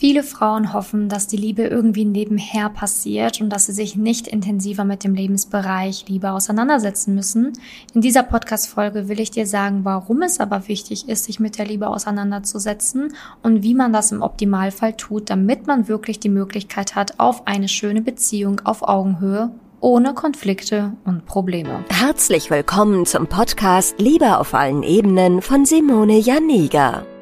[0.00, 4.84] Viele Frauen hoffen, dass die Liebe irgendwie nebenher passiert und dass sie sich nicht intensiver
[4.84, 7.52] mit dem Lebensbereich Liebe auseinandersetzen müssen.
[7.94, 11.66] In dieser Podcast-Folge will ich dir sagen, warum es aber wichtig ist, sich mit der
[11.66, 17.18] Liebe auseinanderzusetzen und wie man das im Optimalfall tut, damit man wirklich die Möglichkeit hat
[17.18, 21.84] auf eine schöne Beziehung auf Augenhöhe ohne Konflikte und Probleme.
[21.90, 27.02] Herzlich willkommen zum Podcast Liebe auf allen Ebenen von Simone Janiga.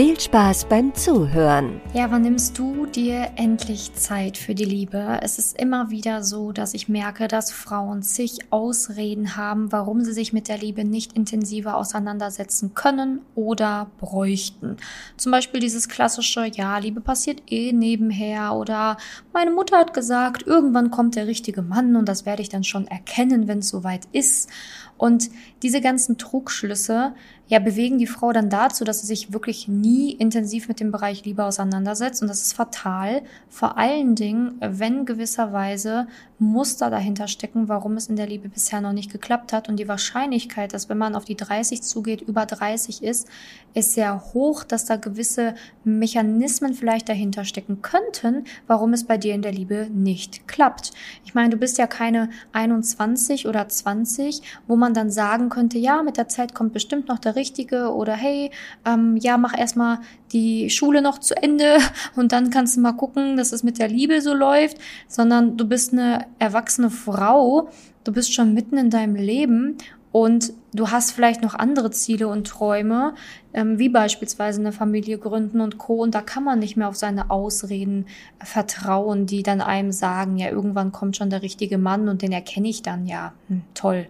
[0.00, 1.78] Viel Spaß beim Zuhören.
[1.92, 5.18] Ja, wann nimmst du dir endlich Zeit für die Liebe?
[5.20, 10.14] Es ist immer wieder so, dass ich merke, dass Frauen zig Ausreden haben, warum sie
[10.14, 14.78] sich mit der Liebe nicht intensiver auseinandersetzen können oder bräuchten.
[15.18, 18.96] Zum Beispiel dieses klassische, ja, Liebe passiert eh nebenher oder
[19.34, 22.86] meine Mutter hat gesagt, irgendwann kommt der richtige Mann und das werde ich dann schon
[22.86, 24.48] erkennen, wenn es soweit ist.
[24.96, 25.30] Und
[25.62, 27.14] diese ganzen Trugschlüsse
[27.50, 31.24] ja, bewegen die Frau dann dazu, dass sie sich wirklich nie intensiv mit dem Bereich
[31.24, 32.22] Liebe auseinandersetzt.
[32.22, 33.22] Und das ist fatal.
[33.48, 36.06] Vor allen Dingen, wenn gewisserweise
[36.38, 39.68] Muster dahinter stecken, warum es in der Liebe bisher noch nicht geklappt hat.
[39.68, 43.28] Und die Wahrscheinlichkeit, dass wenn man auf die 30 zugeht, über 30 ist,
[43.74, 49.34] ist sehr hoch, dass da gewisse Mechanismen vielleicht dahinter stecken könnten, warum es bei dir
[49.34, 50.92] in der Liebe nicht klappt.
[51.24, 56.02] Ich meine, du bist ja keine 21 oder 20, wo man dann sagen könnte, ja,
[56.04, 58.50] mit der Zeit kommt bestimmt noch der Richtige oder hey,
[58.84, 60.00] ähm, ja, mach erstmal
[60.32, 61.78] die Schule noch zu Ende
[62.16, 64.76] und dann kannst du mal gucken, dass es mit der Liebe so läuft,
[65.08, 67.70] sondern du bist eine erwachsene Frau,
[68.04, 69.78] du bist schon mitten in deinem Leben
[70.12, 73.14] und du hast vielleicht noch andere Ziele und Träume,
[73.52, 76.02] ähm, wie beispielsweise eine Familie gründen und Co.
[76.02, 78.06] Und da kann man nicht mehr auf seine Ausreden
[78.42, 82.68] vertrauen, die dann einem sagen, ja, irgendwann kommt schon der richtige Mann und den erkenne
[82.68, 84.06] ich dann, ja, hm, toll.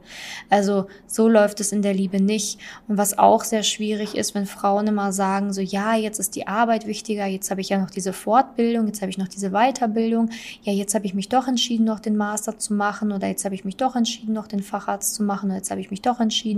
[0.50, 2.60] Also so läuft es in der Liebe nicht.
[2.86, 6.46] Und was auch sehr schwierig ist, wenn Frauen immer sagen, so, ja, jetzt ist die
[6.46, 10.30] Arbeit wichtiger, jetzt habe ich ja noch diese Fortbildung, jetzt habe ich noch diese Weiterbildung,
[10.62, 13.54] ja, jetzt habe ich mich doch entschieden, noch den Master zu machen oder jetzt habe
[13.54, 16.20] ich mich doch entschieden, noch den Facharzt zu machen oder jetzt habe ich mich doch
[16.20, 16.49] entschieden,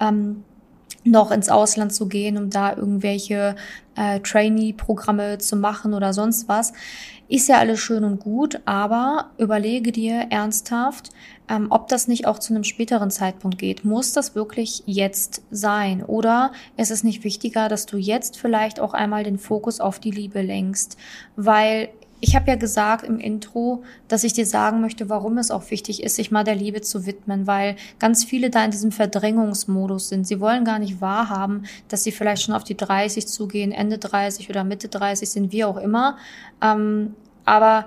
[0.00, 0.44] ähm,
[1.04, 3.56] noch ins Ausland zu gehen, um da irgendwelche
[3.94, 6.72] äh, Trainee-Programme zu machen oder sonst was.
[7.28, 11.10] Ist ja alles schön und gut, aber überlege dir ernsthaft,
[11.48, 13.84] ähm, ob das nicht auch zu einem späteren Zeitpunkt geht.
[13.84, 16.02] Muss das wirklich jetzt sein?
[16.02, 20.10] Oder ist es nicht wichtiger, dass du jetzt vielleicht auch einmal den Fokus auf die
[20.10, 20.98] Liebe lenkst?
[21.36, 21.88] Weil
[22.20, 26.02] ich habe ja gesagt im Intro, dass ich dir sagen möchte, warum es auch wichtig
[26.02, 30.26] ist, sich mal der Liebe zu widmen, weil ganz viele da in diesem Verdrängungsmodus sind.
[30.26, 34.48] Sie wollen gar nicht wahrhaben, dass sie vielleicht schon auf die 30 zugehen, Ende 30
[34.48, 36.16] oder Mitte 30 sind, wie auch immer.
[36.62, 37.14] Ähm,
[37.44, 37.86] aber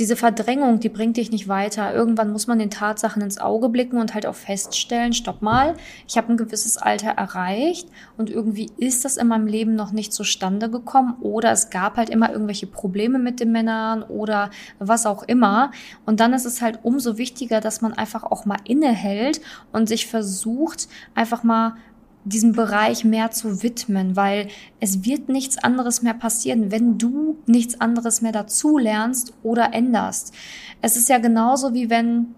[0.00, 1.94] diese Verdrängung, die bringt dich nicht weiter.
[1.94, 5.74] Irgendwann muss man den Tatsachen ins Auge blicken und halt auch feststellen, stopp mal,
[6.08, 10.14] ich habe ein gewisses Alter erreicht und irgendwie ist das in meinem Leben noch nicht
[10.14, 15.22] zustande gekommen oder es gab halt immer irgendwelche Probleme mit den Männern oder was auch
[15.22, 15.70] immer.
[16.06, 20.06] Und dann ist es halt umso wichtiger, dass man einfach auch mal innehält und sich
[20.06, 21.74] versucht, einfach mal
[22.24, 24.48] diesem Bereich mehr zu widmen, weil
[24.78, 30.34] es wird nichts anderes mehr passieren, wenn du nichts anderes mehr dazu lernst oder änderst.
[30.82, 32.34] Es ist ja genauso wie wenn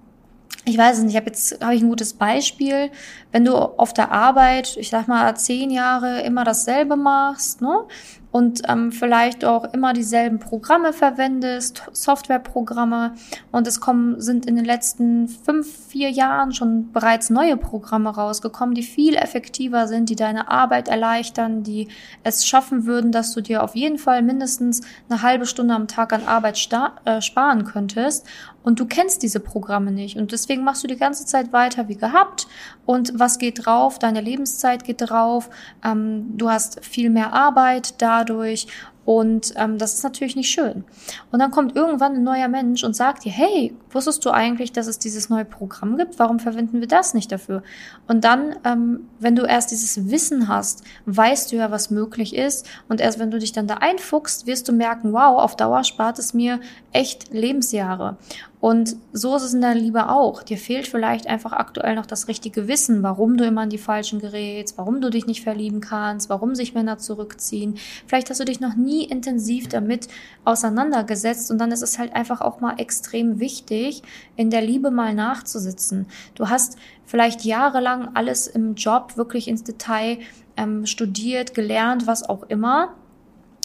[0.64, 2.90] ich weiß es nicht, ich habe jetzt habe ich ein gutes Beispiel,
[3.32, 7.84] wenn du auf der Arbeit, ich sag mal zehn Jahre immer dasselbe machst, ne,
[8.32, 13.12] und ähm, vielleicht auch immer dieselben Programme verwendest, Softwareprogramme.
[13.52, 18.74] Und es kommen, sind in den letzten fünf, vier Jahren schon bereits neue Programme rausgekommen,
[18.74, 21.88] die viel effektiver sind, die deine Arbeit erleichtern, die
[22.24, 26.14] es schaffen würden, dass du dir auf jeden Fall mindestens eine halbe Stunde am Tag
[26.14, 26.58] an Arbeit
[27.04, 28.26] äh, sparen könntest.
[28.62, 30.16] Und du kennst diese Programme nicht.
[30.16, 32.46] Und deswegen machst du die ganze Zeit weiter wie gehabt
[32.86, 33.98] und was geht drauf?
[33.98, 35.50] Deine Lebenszeit geht drauf,
[35.84, 38.66] ähm, du hast viel mehr Arbeit dadurch
[39.04, 40.84] und ähm, das ist natürlich nicht schön.
[41.32, 44.86] Und dann kommt irgendwann ein neuer Mensch und sagt dir, hey, wusstest du eigentlich, dass
[44.86, 46.20] es dieses neue Programm gibt?
[46.20, 47.64] Warum verwenden wir das nicht dafür?
[48.06, 52.68] Und dann, ähm, wenn du erst dieses Wissen hast, weißt du ja, was möglich ist.
[52.88, 56.20] Und erst wenn du dich dann da einfuchst, wirst du merken, wow, auf Dauer spart
[56.20, 56.60] es mir
[56.92, 58.18] echt Lebensjahre.
[58.62, 60.44] Und so ist es in der Liebe auch.
[60.44, 64.20] Dir fehlt vielleicht einfach aktuell noch das richtige Wissen, warum du immer an die Falschen
[64.20, 67.74] gerätst, warum du dich nicht verlieben kannst, warum sich Männer zurückziehen.
[68.06, 70.06] Vielleicht hast du dich noch nie intensiv damit
[70.44, 74.04] auseinandergesetzt und dann ist es halt einfach auch mal extrem wichtig,
[74.36, 76.06] in der Liebe mal nachzusitzen.
[76.36, 80.18] Du hast vielleicht jahrelang alles im Job wirklich ins Detail
[80.56, 82.94] ähm, studiert, gelernt, was auch immer.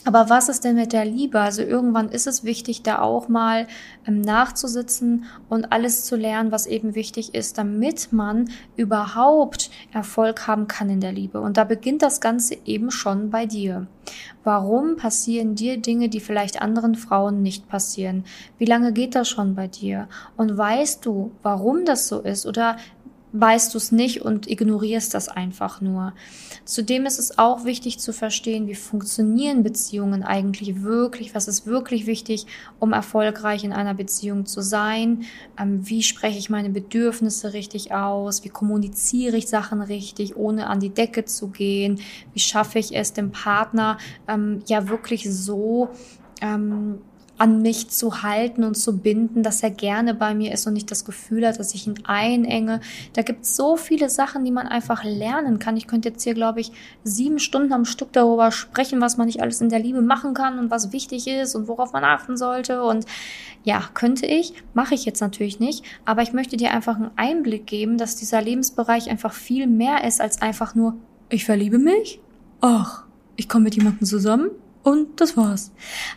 [0.08, 1.42] Aber was ist denn mit der Liebe?
[1.42, 3.68] Also irgendwann ist es wichtig, da auch mal
[4.08, 10.70] ähm, nachzusitzen und alles zu lernen, was eben wichtig ist, damit man überhaupt Erfolg haben
[10.70, 11.42] kann in der Liebe.
[11.42, 13.88] Und da beginnt das Ganze eben schon bei dir.
[14.46, 18.24] Warum passieren dir Dinge, die vielleicht anderen Frauen nicht passieren?
[18.58, 20.08] Wie lange geht das schon bei dir?
[20.38, 22.46] Und weißt du, warum das so ist?
[22.46, 22.78] Oder
[23.40, 26.14] weißt du es nicht und ignorierst das einfach nur.
[26.66, 32.06] Zudem ist es auch wichtig zu verstehen, wie funktionieren Beziehungen eigentlich wirklich, was ist wirklich
[32.06, 32.46] wichtig,
[32.80, 35.24] um erfolgreich in einer Beziehung zu sein,
[35.60, 40.80] ähm, wie spreche ich meine Bedürfnisse richtig aus, wie kommuniziere ich Sachen richtig, ohne an
[40.80, 42.02] die Decke zu gehen,
[42.34, 43.98] wie schaffe ich es, dem Partner
[44.28, 45.90] ähm, ja wirklich so
[46.42, 47.00] ähm,
[47.38, 50.90] an mich zu halten und zu binden, dass er gerne bei mir ist und nicht
[50.90, 52.82] das Gefühl hat, dass ich ihn einenge.
[53.14, 55.78] Da gibt es so viele Sachen, die man einfach lernen kann.
[55.78, 56.72] Ich könnte jetzt hier, glaube ich,
[57.04, 60.58] sieben Stunden am Stück darüber sprechen, was man nicht alles in der Liebe machen kann
[60.58, 62.84] und was wichtig ist und worauf man achten sollte.
[62.84, 63.06] Und
[63.64, 67.68] ja, könnte ich, mache ich jetzt natürlich nicht, aber ich möchte dir einfach einen Einblick
[67.68, 70.96] geben, dass dieser Lebensbereich einfach viel mehr ist als einfach nur,
[71.30, 72.20] ich verliebe mich.
[72.62, 73.04] Ach,
[73.36, 74.50] ich komme mit jemandem zusammen
[74.88, 75.72] und das war's.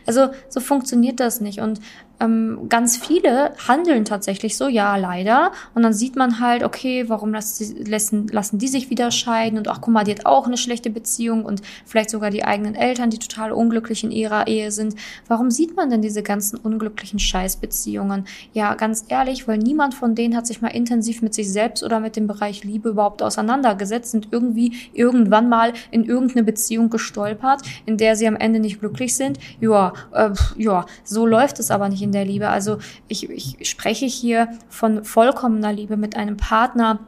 [0.07, 1.59] Also so funktioniert das nicht.
[1.61, 1.81] Und
[2.21, 5.53] ähm, ganz viele handeln tatsächlich so, ja, leider.
[5.75, 9.59] Und dann sieht man halt, okay, warum lassen, lassen, die sich wieder scheiden?
[9.59, 12.75] Und ach, guck mal, die hat auch eine schlechte Beziehung und vielleicht sogar die eigenen
[12.75, 14.95] Eltern, die total unglücklich in ihrer Ehe sind.
[15.29, 18.27] Warum sieht man denn diese ganzen unglücklichen Scheißbeziehungen?
[18.53, 22.01] Ja, ganz ehrlich, weil niemand von denen hat sich mal intensiv mit sich selbst oder
[22.01, 27.97] mit dem Bereich Liebe überhaupt auseinandergesetzt und irgendwie irgendwann mal in irgendeine Beziehung gestolpert, in
[27.97, 29.39] der sie am Ende nicht glücklich sind.
[29.61, 32.49] Ja, äh, ja, so läuft es aber nicht in der Liebe.
[32.49, 36.99] Also ich, ich spreche hier von vollkommener Liebe mit einem Partner,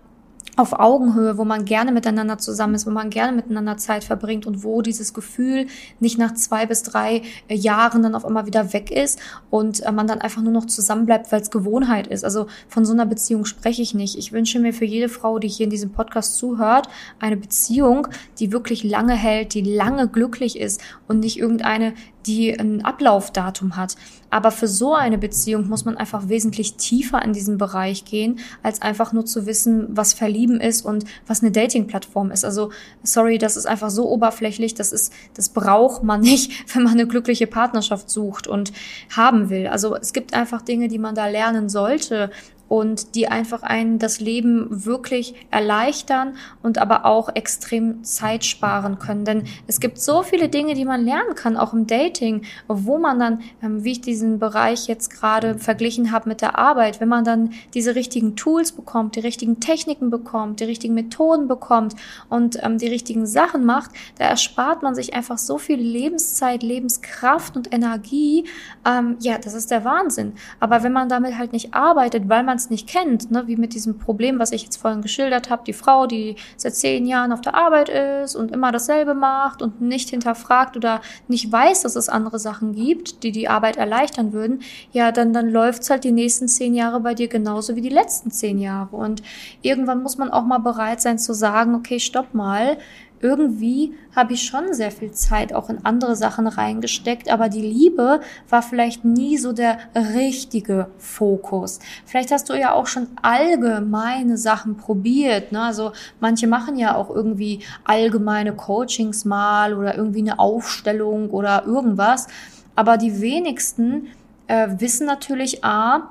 [0.57, 4.63] auf Augenhöhe, wo man gerne miteinander zusammen ist, wo man gerne miteinander Zeit verbringt und
[4.63, 5.67] wo dieses Gefühl
[5.99, 9.19] nicht nach zwei bis drei äh, Jahren dann auf einmal wieder weg ist
[9.49, 12.25] und äh, man dann einfach nur noch zusammenbleibt, weil es Gewohnheit ist.
[12.25, 14.19] Also von so einer Beziehung spreche ich nicht.
[14.19, 16.87] Ich wünsche mir für jede Frau, die hier in diesem Podcast zuhört,
[17.19, 18.09] eine Beziehung,
[18.39, 21.95] die wirklich lange hält, die lange glücklich ist und nicht irgendeine,
[22.27, 23.97] die ein Ablaufdatum hat.
[24.31, 28.81] Aber für so eine Beziehung muss man einfach wesentlich tiefer in diesen Bereich gehen, als
[28.81, 32.45] einfach nur zu wissen, was verlieben ist und was eine Dating-Plattform ist.
[32.45, 32.71] Also,
[33.03, 37.07] sorry, das ist einfach so oberflächlich, das ist, das braucht man nicht, wenn man eine
[37.07, 38.73] glückliche Partnerschaft sucht und
[39.15, 39.67] haben will.
[39.67, 42.31] Also, es gibt einfach Dinge, die man da lernen sollte
[42.73, 49.27] und die einfach einen das Leben wirklich erleichtern und aber auch extrem Zeit sparen können.
[49.27, 53.19] Denn es gibt so viele Dinge, die man lernen kann, auch im Dating, wo man
[53.19, 57.25] dann, ähm, wie ich diesen Bereich jetzt gerade verglichen habe mit der Arbeit, wenn man
[57.27, 61.95] dann diese richtigen Tools bekommt, die richtigen Techniken bekommt, die richtigen Methoden bekommt
[62.31, 67.55] und ähm, die richtigen Sachen macht, da erspart man sich einfach so viel Lebenszeit, Lebenskraft
[67.55, 68.47] und Energie.
[68.87, 70.33] Ähm, ja, das ist der Wahnsinn.
[70.59, 73.75] Aber wenn man damit halt nicht arbeitet, weil man es nicht kennt, ne, wie mit
[73.75, 77.41] diesem Problem, was ich jetzt vorhin geschildert habe, die Frau, die seit zehn Jahren auf
[77.41, 82.09] der Arbeit ist und immer dasselbe macht und nicht hinterfragt oder nicht weiß, dass es
[82.09, 84.63] andere Sachen gibt, die die Arbeit erleichtern würden,
[84.93, 88.31] ja, dann, dann läuft's halt die nächsten zehn Jahre bei dir genauso wie die letzten
[88.31, 88.97] zehn Jahre.
[88.97, 89.23] Und
[89.63, 92.79] irgendwann muss man auch mal bereit sein zu sagen, okay, stopp mal,
[93.23, 98.21] irgendwie habe ich schon sehr viel Zeit auch in andere Sachen reingesteckt, aber die Liebe
[98.51, 101.79] war vielleicht nie so der richtige Fokus.
[102.05, 105.53] Vielleicht hast du ja auch schon allgemeine Sachen probiert.
[105.53, 105.63] Ne?
[105.63, 112.27] Also manche machen ja auch irgendwie allgemeine Coachings mal oder irgendwie eine Aufstellung oder irgendwas.
[112.75, 114.09] Aber die wenigsten
[114.47, 116.11] äh, wissen natürlich, a,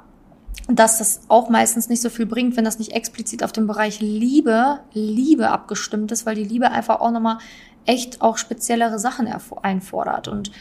[0.68, 4.00] dass das auch meistens nicht so viel bringt, wenn das nicht explizit auf den Bereich
[4.00, 7.40] Liebe, Liebe abgestimmt ist, weil die Liebe einfach auch nochmal
[7.86, 9.28] echt auch speziellere Sachen
[9.62, 10.28] einfordert.
[10.28, 10.52] Und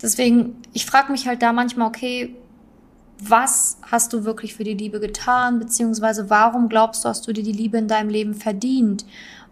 [0.00, 2.36] deswegen, ich frage mich halt da manchmal, okay,
[3.18, 7.44] was hast du wirklich für die Liebe getan, beziehungsweise warum glaubst du, hast du dir
[7.44, 9.04] die Liebe in deinem Leben verdient?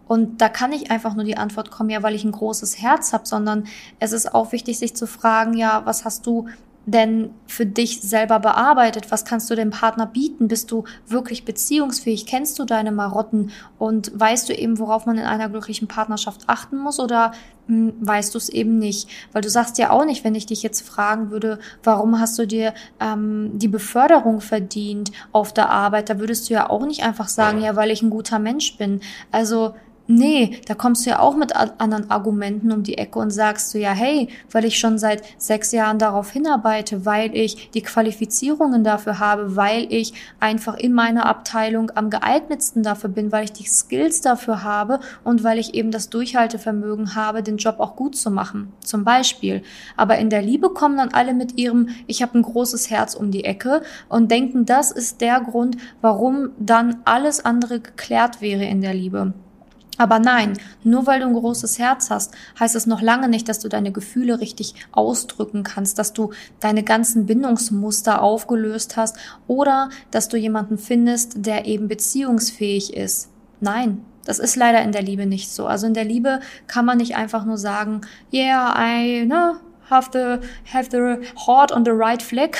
[0.07, 3.13] Und da kann nicht einfach nur die Antwort kommen, ja, weil ich ein großes Herz
[3.13, 3.65] habe, sondern
[3.99, 6.47] es ist auch wichtig, sich zu fragen, ja, was hast du
[6.85, 9.09] denn für dich selber bearbeitet?
[9.09, 10.47] Was kannst du dem Partner bieten?
[10.47, 12.25] Bist du wirklich beziehungsfähig?
[12.25, 16.77] Kennst du deine Marotten und weißt du eben, worauf man in einer glücklichen Partnerschaft achten
[16.77, 17.31] muss oder
[17.67, 19.09] hm, weißt du es eben nicht?
[19.31, 22.45] Weil du sagst ja auch nicht, wenn ich dich jetzt fragen würde, warum hast du
[22.45, 27.29] dir ähm, die Beförderung verdient auf der Arbeit, da würdest du ja auch nicht einfach
[27.29, 28.99] sagen, ja, weil ich ein guter Mensch bin.
[29.31, 29.73] Also
[30.05, 33.79] Nee, da kommst du ja auch mit anderen Argumenten um die Ecke und sagst du
[33.79, 39.19] ja, hey, weil ich schon seit sechs Jahren darauf hinarbeite, weil ich die Qualifizierungen dafür
[39.19, 44.19] habe, weil ich einfach in meiner Abteilung am geeignetsten dafür bin, weil ich die Skills
[44.19, 48.73] dafür habe und weil ich eben das Durchhaltevermögen habe, den Job auch gut zu machen,
[48.83, 49.63] zum Beispiel.
[49.95, 53.31] Aber in der Liebe kommen dann alle mit ihrem, ich habe ein großes Herz um
[53.31, 58.81] die Ecke und denken, das ist der Grund, warum dann alles andere geklärt wäre in
[58.81, 59.33] der Liebe.
[59.97, 63.59] Aber nein, nur weil du ein großes Herz hast, heißt es noch lange nicht, dass
[63.59, 70.29] du deine Gefühle richtig ausdrücken kannst, dass du deine ganzen Bindungsmuster aufgelöst hast oder dass
[70.29, 73.29] du jemanden findest, der eben beziehungsfähig ist.
[73.59, 75.67] Nein, das ist leider in der Liebe nicht so.
[75.67, 78.01] Also in der Liebe kann man nicht einfach nur sagen,
[78.33, 79.59] yeah, I, ne,
[79.89, 80.39] have the
[80.73, 82.57] have the heart on the right flag.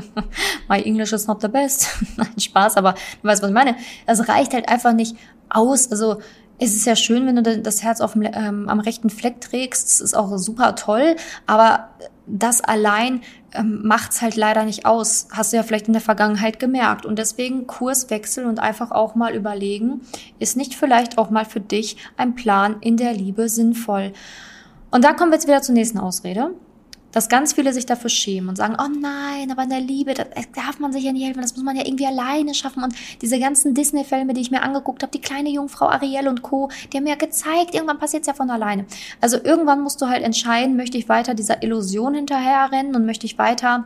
[0.68, 1.88] My English is not the best.
[2.16, 3.76] Nein, Spaß, aber du weißt, was ich meine.
[4.06, 5.16] Es reicht halt einfach nicht
[5.48, 5.90] aus.
[5.90, 6.20] Also
[6.62, 9.86] es ist ja schön, wenn du das Herz auf dem, ähm, am rechten Fleck trägst.
[9.86, 11.16] Das ist auch super toll.
[11.46, 11.88] Aber
[12.26, 15.26] das allein ähm, macht's halt leider nicht aus.
[15.32, 17.04] Hast du ja vielleicht in der Vergangenheit gemerkt.
[17.04, 20.02] Und deswegen Kurswechsel und einfach auch mal überlegen,
[20.38, 24.12] ist nicht vielleicht auch mal für dich ein Plan in der Liebe sinnvoll?
[24.92, 26.52] Und da kommen wir jetzt wieder zur nächsten Ausrede
[27.12, 30.24] dass ganz viele sich dafür schämen und sagen, oh nein, aber in der Liebe, da
[30.54, 32.82] darf man sich ja nicht helfen, das muss man ja irgendwie alleine schaffen.
[32.82, 36.70] Und diese ganzen Disney-Filme, die ich mir angeguckt habe, die kleine Jungfrau Ariel und Co.,
[36.92, 38.86] die haben mir ja gezeigt, irgendwann passiert es ja von alleine.
[39.20, 43.38] Also irgendwann musst du halt entscheiden, möchte ich weiter dieser Illusion hinterherrennen und möchte ich
[43.38, 43.84] weiter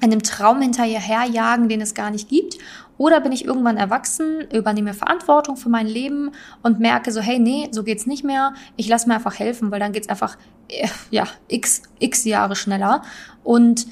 [0.00, 2.58] einem Traum hinterherjagen, den es gar nicht gibt?
[3.04, 6.30] Oder bin ich irgendwann erwachsen, übernehme Verantwortung für mein Leben
[6.62, 8.54] und merke so, hey, nee, so geht's nicht mehr.
[8.78, 10.38] Ich lasse mir einfach helfen, weil dann geht's einfach,
[10.70, 13.02] äh, ja, x, x Jahre schneller.
[13.42, 13.86] Und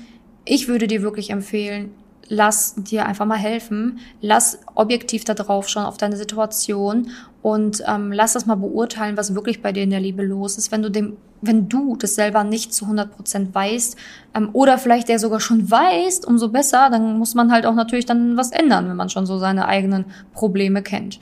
[0.47, 1.95] ich würde dir wirklich empfehlen,
[2.29, 7.11] lass dir einfach mal helfen, lass objektiv da drauf schauen auf deine Situation
[7.43, 10.71] und ähm, lass das mal beurteilen, was wirklich bei dir in der Liebe los ist,
[10.71, 13.97] wenn du dem, wenn du das selber nicht zu 100 Prozent weißt
[14.35, 18.07] ähm, oder vielleicht der sogar schon weißt, umso besser, dann muss man halt auch natürlich
[18.07, 21.19] dann was ändern, wenn man schon so seine eigenen Probleme kennt.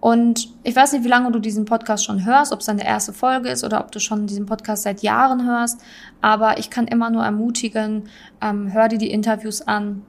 [0.00, 3.12] Und ich weiß nicht, wie lange du diesen Podcast schon hörst, ob es deine erste
[3.12, 5.78] Folge ist oder ob du schon diesen Podcast seit Jahren hörst.
[6.22, 8.04] Aber ich kann immer nur ermutigen,
[8.40, 10.02] ähm, hör dir die Interviews an,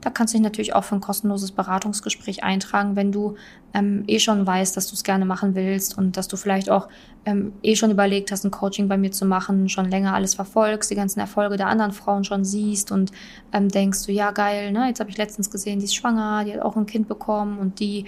[0.00, 3.36] Da kannst du dich natürlich auch für ein kostenloses Beratungsgespräch eintragen, wenn du
[3.72, 6.88] ähm, eh schon weißt, dass du es gerne machen willst und dass du vielleicht auch
[7.24, 10.90] ähm, eh schon überlegt hast, ein Coaching bei mir zu machen, schon länger alles verfolgst,
[10.90, 13.12] die ganzen Erfolge der anderen Frauen schon siehst und
[13.52, 16.54] ähm, denkst du, ja geil, ne, jetzt habe ich letztens gesehen, die ist schwanger, die
[16.54, 18.06] hat auch ein Kind bekommen und die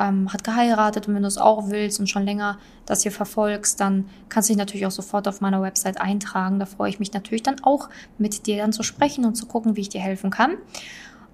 [0.00, 3.80] ähm, hat geheiratet und wenn du es auch willst und schon länger das hier verfolgst,
[3.80, 6.58] dann kannst du dich natürlich auch sofort auf meiner Website eintragen.
[6.58, 7.88] Da freue ich mich natürlich dann auch
[8.18, 10.56] mit dir dann zu sprechen und zu gucken, wie ich dir helfen kann.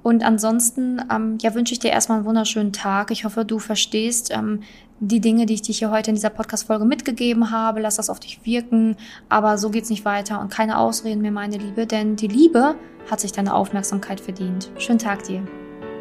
[0.02, 3.10] Und ansonsten ähm, ja, wünsche ich dir erstmal einen wunderschönen Tag.
[3.10, 4.60] Ich hoffe, du verstehst ähm,
[5.00, 7.80] die Dinge, die ich dir hier heute in dieser Podcast-Folge mitgegeben habe.
[7.80, 8.96] Lass das auf dich wirken.
[9.28, 10.40] Aber so geht's nicht weiter.
[10.40, 12.76] Und keine Ausreden mehr, meine Liebe, denn die Liebe
[13.10, 14.70] hat sich deine Aufmerksamkeit verdient.
[14.78, 15.42] Schönen Tag dir.